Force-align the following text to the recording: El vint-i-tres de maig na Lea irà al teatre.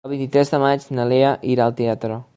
El 0.07 0.11
vint-i-tres 0.13 0.51
de 0.53 0.59
maig 0.63 0.87
na 0.99 1.05
Lea 1.13 1.35
irà 1.57 1.69
al 1.71 1.81
teatre. 1.83 2.23